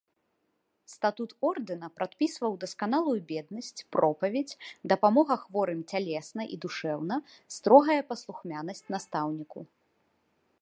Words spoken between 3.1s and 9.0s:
беднасць, пропаведзь, дапамога хворым цялесна і душэўна, строгае паслухмянасць